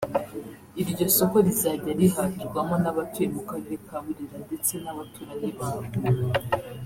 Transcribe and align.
Iryo 0.81 1.05
soko 1.17 1.37
rizajya 1.45 1.91
rihahirwamo 1.99 2.75
n’abatuye 2.83 3.27
mu 3.35 3.41
Karere 3.49 3.75
ka 3.87 3.97
Burera 4.03 4.37
ndetse 4.45 4.73
n’abaturanyi 4.83 5.51
babo 5.57 5.85